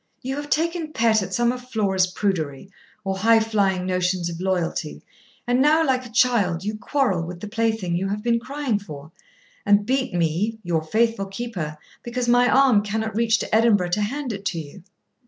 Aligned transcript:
You 0.23 0.35
have 0.37 0.49
taken 0.49 0.93
pet 0.93 1.21
at 1.21 1.31
some 1.31 1.51
of 1.51 1.69
Flora's 1.69 2.07
prudery, 2.07 2.71
or 3.03 3.19
high 3.19 3.39
flying 3.39 3.85
notions 3.85 4.29
of 4.31 4.39
loyalty, 4.41 5.03
and 5.45 5.61
now, 5.61 5.85
like 5.85 6.07
a 6.07 6.11
child, 6.11 6.63
you 6.63 6.75
quarrel 6.75 7.21
with 7.21 7.39
the 7.39 7.47
plaything 7.47 7.95
you 7.95 8.07
have 8.07 8.23
been 8.23 8.39
crying 8.39 8.79
for, 8.79 9.11
and 9.63 9.85
beat 9.85 10.11
me, 10.15 10.57
your 10.63 10.81
faithful 10.81 11.27
keeper, 11.27 11.77
because 12.01 12.27
my 12.27 12.49
arm 12.49 12.81
cannot 12.81 13.13
reach 13.15 13.37
to 13.41 13.55
Edinburgh 13.55 13.89
to 13.89 14.01
hand 14.01 14.33
it 14.33 14.43
to 14.45 14.59
you. 14.59 14.81